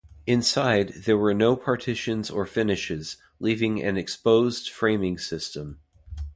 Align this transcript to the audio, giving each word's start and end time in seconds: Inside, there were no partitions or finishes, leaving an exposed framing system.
Inside, 0.25 0.93
there 1.05 1.15
were 1.15 1.31
no 1.35 1.55
partitions 1.55 2.31
or 2.31 2.47
finishes, 2.47 3.17
leaving 3.39 3.83
an 3.83 3.97
exposed 3.97 4.67
framing 4.67 5.19
system. 5.19 5.79